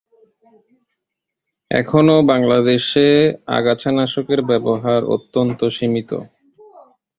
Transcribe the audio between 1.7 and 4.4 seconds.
এখনও বাংলাদেশে আগাছানাশকের